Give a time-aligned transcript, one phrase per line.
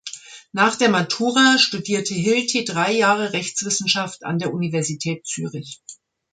[0.51, 5.79] Nach der Matura studierte Hilti drei Jahre Rechtswissenschaft an der Universität Zürich.